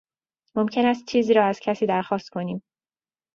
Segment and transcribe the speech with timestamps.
[0.55, 2.63] ممکن است چیزی را از کسی درخواست کنیم